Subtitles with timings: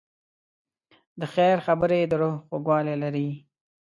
[1.19, 3.29] د خیر خبرې د روح خوږوالی لري.